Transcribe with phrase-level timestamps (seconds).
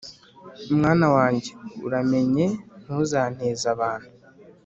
[0.77, 1.49] mwana wanjye
[1.87, 2.45] uramenye
[2.81, 4.09] ntuzanteze abantu